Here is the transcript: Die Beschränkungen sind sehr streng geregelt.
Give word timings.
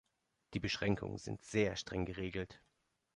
Die 0.55 0.59
Beschränkungen 0.59 1.19
sind 1.19 1.43
sehr 1.43 1.75
streng 1.75 2.05
geregelt. 2.07 2.59